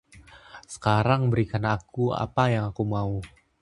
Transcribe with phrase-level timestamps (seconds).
[0.73, 3.13] Sekarang berikan aku apa yang aku mau.